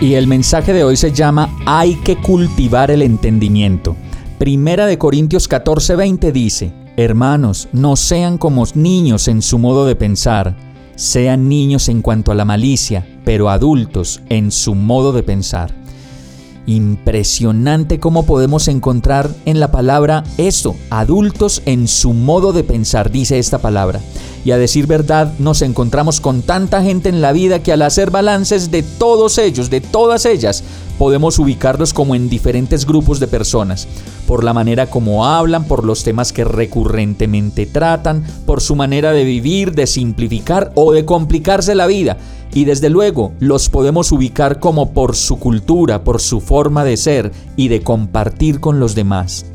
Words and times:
Y 0.00 0.14
el 0.14 0.26
mensaje 0.26 0.72
de 0.72 0.82
hoy 0.82 0.96
se 0.96 1.12
llama 1.12 1.54
Hay 1.66 1.94
que 1.96 2.16
cultivar 2.16 2.90
el 2.90 3.02
entendimiento. 3.02 3.96
Primera 4.38 4.86
de 4.86 4.96
Corintios 4.96 5.46
14:20 5.46 6.32
dice, 6.32 6.72
Hermanos, 6.96 7.68
no 7.72 7.96
sean 7.96 8.38
como 8.38 8.64
niños 8.74 9.28
en 9.28 9.42
su 9.42 9.58
modo 9.58 9.84
de 9.84 9.96
pensar, 9.96 10.56
sean 10.96 11.50
niños 11.50 11.90
en 11.90 12.00
cuanto 12.00 12.32
a 12.32 12.34
la 12.34 12.46
malicia, 12.46 13.06
pero 13.26 13.50
adultos 13.50 14.22
en 14.30 14.50
su 14.50 14.74
modo 14.74 15.12
de 15.12 15.22
pensar. 15.22 15.74
Impresionante 16.64 18.00
cómo 18.00 18.24
podemos 18.24 18.68
encontrar 18.68 19.28
en 19.44 19.60
la 19.60 19.70
palabra 19.70 20.24
eso, 20.38 20.76
adultos 20.88 21.60
en 21.66 21.86
su 21.88 22.14
modo 22.14 22.54
de 22.54 22.64
pensar, 22.64 23.10
dice 23.10 23.38
esta 23.38 23.58
palabra. 23.58 24.00
Y 24.44 24.52
a 24.52 24.58
decir 24.58 24.86
verdad, 24.86 25.32
nos 25.38 25.60
encontramos 25.60 26.20
con 26.20 26.42
tanta 26.42 26.82
gente 26.82 27.08
en 27.08 27.20
la 27.20 27.32
vida 27.32 27.62
que 27.62 27.72
al 27.72 27.82
hacer 27.82 28.10
balances 28.10 28.70
de 28.70 28.82
todos 28.82 29.36
ellos, 29.38 29.68
de 29.68 29.80
todas 29.80 30.24
ellas, 30.24 30.64
podemos 30.98 31.38
ubicarlos 31.38 31.92
como 31.92 32.14
en 32.14 32.28
diferentes 32.28 32.86
grupos 32.86 33.20
de 33.20 33.26
personas, 33.26 33.86
por 34.26 34.44
la 34.44 34.52
manera 34.52 34.86
como 34.86 35.26
hablan, 35.26 35.64
por 35.64 35.84
los 35.84 36.04
temas 36.04 36.32
que 36.32 36.44
recurrentemente 36.44 37.66
tratan, 37.66 38.24
por 38.46 38.60
su 38.60 38.76
manera 38.76 39.12
de 39.12 39.24
vivir, 39.24 39.74
de 39.74 39.86
simplificar 39.86 40.72
o 40.74 40.92
de 40.92 41.04
complicarse 41.04 41.74
la 41.74 41.86
vida. 41.86 42.16
Y 42.52 42.64
desde 42.64 42.90
luego 42.90 43.32
los 43.40 43.68
podemos 43.68 44.10
ubicar 44.10 44.58
como 44.58 44.92
por 44.92 45.16
su 45.16 45.38
cultura, 45.38 46.02
por 46.02 46.20
su 46.20 46.40
forma 46.40 46.84
de 46.84 46.96
ser 46.96 47.32
y 47.56 47.68
de 47.68 47.82
compartir 47.82 48.58
con 48.60 48.80
los 48.80 48.94
demás. 48.94 49.46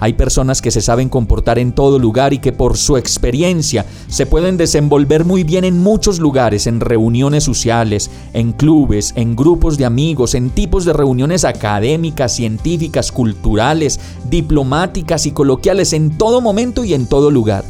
Hay 0.00 0.14
personas 0.14 0.60
que 0.60 0.70
se 0.70 0.80
saben 0.80 1.08
comportar 1.08 1.58
en 1.58 1.72
todo 1.72 1.98
lugar 1.98 2.32
y 2.32 2.38
que 2.38 2.52
por 2.52 2.76
su 2.76 2.96
experiencia 2.96 3.86
se 4.08 4.26
pueden 4.26 4.56
desenvolver 4.56 5.24
muy 5.24 5.44
bien 5.44 5.64
en 5.64 5.78
muchos 5.78 6.18
lugares, 6.18 6.66
en 6.66 6.80
reuniones 6.80 7.44
sociales, 7.44 8.10
en 8.32 8.52
clubes, 8.52 9.12
en 9.16 9.36
grupos 9.36 9.78
de 9.78 9.84
amigos, 9.84 10.34
en 10.34 10.50
tipos 10.50 10.84
de 10.84 10.92
reuniones 10.92 11.44
académicas, 11.44 12.34
científicas, 12.34 13.12
culturales, 13.12 14.00
diplomáticas 14.28 15.26
y 15.26 15.30
coloquiales, 15.30 15.92
en 15.92 16.18
todo 16.18 16.40
momento 16.40 16.84
y 16.84 16.94
en 16.94 17.06
todo 17.06 17.30
lugar. 17.30 17.64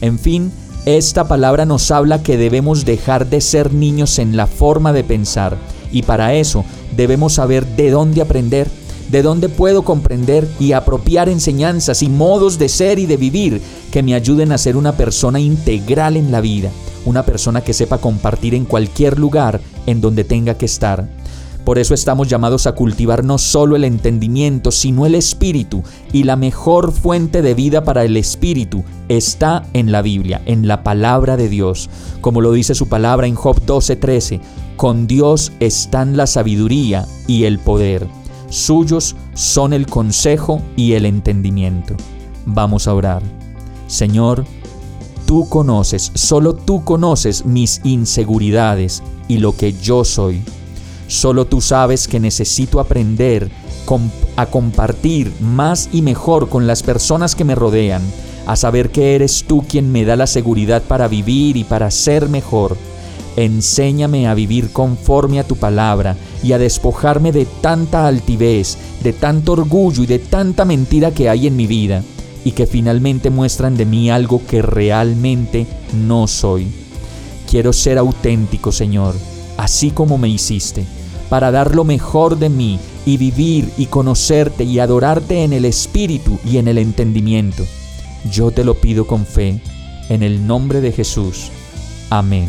En 0.00 0.18
fin, 0.18 0.52
esta 0.86 1.28
palabra 1.28 1.66
nos 1.66 1.90
habla 1.90 2.22
que 2.22 2.36
debemos 2.36 2.84
dejar 2.84 3.28
de 3.28 3.40
ser 3.40 3.74
niños 3.74 4.18
en 4.18 4.36
la 4.36 4.46
forma 4.46 4.92
de 4.92 5.04
pensar 5.04 5.58
y 5.92 6.02
para 6.02 6.34
eso 6.34 6.64
debemos 6.96 7.34
saber 7.34 7.66
de 7.76 7.90
dónde 7.90 8.22
aprender 8.22 8.68
de 9.10 9.22
dónde 9.22 9.48
puedo 9.48 9.82
comprender 9.82 10.48
y 10.60 10.72
apropiar 10.72 11.28
enseñanzas 11.28 12.02
y 12.02 12.08
modos 12.08 12.58
de 12.58 12.68
ser 12.68 12.98
y 12.98 13.06
de 13.06 13.16
vivir 13.16 13.60
que 13.90 14.02
me 14.02 14.14
ayuden 14.14 14.52
a 14.52 14.58
ser 14.58 14.76
una 14.76 14.92
persona 14.92 15.40
integral 15.40 16.16
en 16.16 16.30
la 16.30 16.40
vida, 16.40 16.70
una 17.04 17.24
persona 17.24 17.62
que 17.62 17.74
sepa 17.74 17.98
compartir 17.98 18.54
en 18.54 18.64
cualquier 18.64 19.18
lugar 19.18 19.60
en 19.86 20.00
donde 20.00 20.24
tenga 20.24 20.54
que 20.54 20.66
estar. 20.66 21.08
Por 21.64 21.78
eso 21.78 21.92
estamos 21.92 22.26
llamados 22.26 22.66
a 22.66 22.72
cultivar 22.72 23.22
no 23.22 23.36
solo 23.36 23.76
el 23.76 23.84
entendimiento, 23.84 24.70
sino 24.70 25.04
el 25.04 25.14
espíritu, 25.14 25.82
y 26.10 26.22
la 26.22 26.36
mejor 26.36 26.90
fuente 26.90 27.42
de 27.42 27.54
vida 27.54 27.84
para 27.84 28.04
el 28.04 28.16
espíritu 28.16 28.82
está 29.08 29.64
en 29.74 29.92
la 29.92 30.00
Biblia, 30.00 30.40
en 30.46 30.66
la 30.66 30.82
palabra 30.82 31.36
de 31.36 31.48
Dios. 31.48 31.90
Como 32.22 32.40
lo 32.40 32.52
dice 32.52 32.74
su 32.74 32.88
palabra 32.88 33.26
en 33.26 33.34
Job 33.34 33.60
12:13, 33.66 34.40
con 34.76 35.06
Dios 35.06 35.52
están 35.60 36.16
la 36.16 36.26
sabiduría 36.26 37.06
y 37.26 37.44
el 37.44 37.58
poder. 37.58 38.06
Suyos 38.50 39.14
son 39.34 39.72
el 39.72 39.86
consejo 39.86 40.60
y 40.76 40.92
el 40.94 41.06
entendimiento. 41.06 41.94
Vamos 42.44 42.88
a 42.88 42.94
orar. 42.94 43.22
Señor, 43.86 44.44
tú 45.24 45.48
conoces, 45.48 46.10
solo 46.14 46.54
tú 46.54 46.84
conoces 46.84 47.46
mis 47.46 47.80
inseguridades 47.84 49.02
y 49.28 49.38
lo 49.38 49.56
que 49.56 49.72
yo 49.72 50.04
soy. 50.04 50.42
Solo 51.06 51.44
tú 51.46 51.60
sabes 51.60 52.08
que 52.08 52.20
necesito 52.20 52.80
aprender 52.80 53.50
a 54.36 54.46
compartir 54.46 55.32
más 55.40 55.88
y 55.92 56.02
mejor 56.02 56.48
con 56.48 56.66
las 56.66 56.82
personas 56.82 57.34
que 57.34 57.44
me 57.44 57.56
rodean, 57.56 58.02
a 58.46 58.54
saber 58.56 58.90
que 58.90 59.16
eres 59.16 59.44
tú 59.46 59.64
quien 59.68 59.90
me 59.90 60.04
da 60.04 60.16
la 60.16 60.26
seguridad 60.26 60.82
para 60.82 61.08
vivir 61.08 61.56
y 61.56 61.64
para 61.64 61.90
ser 61.90 62.28
mejor. 62.28 62.76
Enséñame 63.36 64.28
a 64.28 64.34
vivir 64.34 64.72
conforme 64.72 65.40
a 65.40 65.46
tu 65.46 65.56
palabra 65.56 66.16
y 66.42 66.52
a 66.52 66.58
despojarme 66.58 67.32
de 67.32 67.46
tanta 67.46 68.06
altivez, 68.06 68.78
de 69.02 69.12
tanto 69.12 69.52
orgullo 69.52 70.02
y 70.02 70.06
de 70.06 70.18
tanta 70.18 70.64
mentira 70.64 71.10
que 71.12 71.28
hay 71.28 71.46
en 71.46 71.56
mi 71.56 71.66
vida 71.66 72.02
y 72.44 72.52
que 72.52 72.66
finalmente 72.66 73.30
muestran 73.30 73.76
de 73.76 73.84
mí 73.84 74.10
algo 74.10 74.42
que 74.46 74.62
realmente 74.62 75.66
no 75.94 76.26
soy. 76.26 76.68
Quiero 77.48 77.72
ser 77.72 77.98
auténtico, 77.98 78.72
Señor, 78.72 79.14
así 79.56 79.90
como 79.90 80.18
me 80.18 80.28
hiciste, 80.28 80.84
para 81.28 81.50
dar 81.50 81.74
lo 81.74 81.84
mejor 81.84 82.38
de 82.38 82.48
mí 82.48 82.78
y 83.04 83.16
vivir 83.16 83.70
y 83.76 83.86
conocerte 83.86 84.64
y 84.64 84.78
adorarte 84.78 85.44
en 85.44 85.52
el 85.52 85.64
espíritu 85.64 86.38
y 86.44 86.58
en 86.58 86.68
el 86.68 86.78
entendimiento. 86.78 87.64
Yo 88.30 88.50
te 88.50 88.64
lo 88.64 88.74
pido 88.74 89.06
con 89.06 89.26
fe, 89.26 89.60
en 90.08 90.22
el 90.22 90.46
nombre 90.46 90.80
de 90.80 90.92
Jesús. 90.92 91.50
Amén. 92.10 92.48